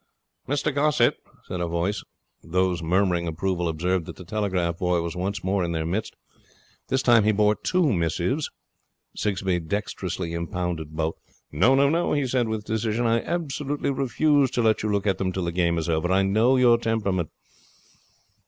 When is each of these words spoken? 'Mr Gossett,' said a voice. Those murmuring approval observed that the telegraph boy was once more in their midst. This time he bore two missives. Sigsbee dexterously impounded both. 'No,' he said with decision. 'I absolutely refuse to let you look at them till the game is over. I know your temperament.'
'Mr 0.49 0.73
Gossett,' 0.73 1.19
said 1.47 1.61
a 1.61 1.67
voice. 1.67 2.01
Those 2.41 2.81
murmuring 2.81 3.27
approval 3.27 3.69
observed 3.69 4.07
that 4.07 4.15
the 4.15 4.25
telegraph 4.25 4.79
boy 4.79 4.99
was 5.03 5.15
once 5.15 5.43
more 5.43 5.63
in 5.63 5.73
their 5.73 5.85
midst. 5.85 6.15
This 6.87 7.03
time 7.03 7.23
he 7.23 7.31
bore 7.31 7.53
two 7.53 7.93
missives. 7.93 8.49
Sigsbee 9.15 9.59
dexterously 9.59 10.33
impounded 10.33 10.95
both. 10.95 11.17
'No,' 11.51 12.13
he 12.13 12.25
said 12.25 12.47
with 12.47 12.65
decision. 12.65 13.05
'I 13.05 13.19
absolutely 13.21 13.91
refuse 13.91 14.49
to 14.49 14.63
let 14.63 14.81
you 14.81 14.91
look 14.91 15.05
at 15.05 15.19
them 15.19 15.31
till 15.31 15.45
the 15.45 15.51
game 15.51 15.77
is 15.77 15.87
over. 15.87 16.11
I 16.11 16.23
know 16.23 16.55
your 16.55 16.79
temperament.' 16.79 17.29